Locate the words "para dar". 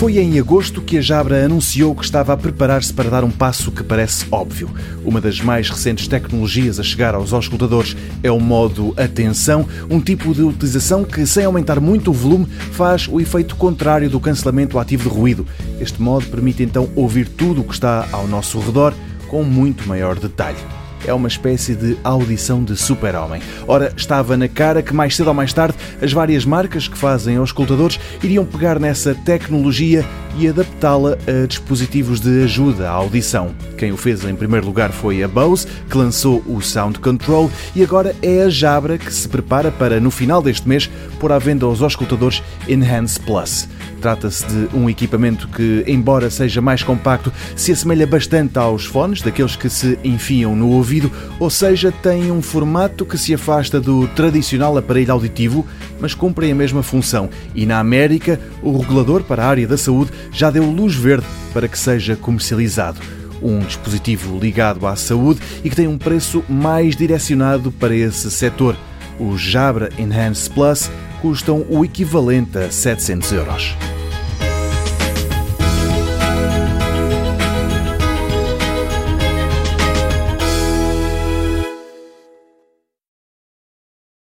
2.90-3.22